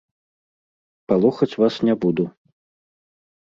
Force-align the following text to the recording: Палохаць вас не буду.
Палохаць 1.13 1.57
вас 1.61 1.75
не 1.91 1.95
буду. 2.07 2.23